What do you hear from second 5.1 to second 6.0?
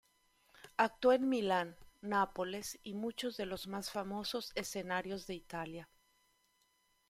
de Italia.